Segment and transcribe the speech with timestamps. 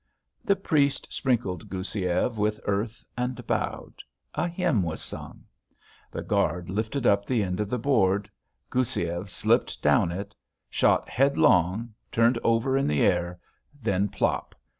[0.43, 4.01] The priest sprinkled Goussiev with earth and bowed.
[4.33, 5.43] A hymn was sung.
[6.09, 8.27] The guard lifted up the end of the board,
[8.71, 10.33] Goussiev slipped down it;
[10.71, 13.37] shot headlong, turned over in the air,
[13.83, 14.55] then plop!